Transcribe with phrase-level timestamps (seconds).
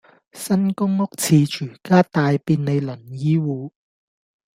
[0.33, 3.71] 新公屋廁廚加大便利輪椅戶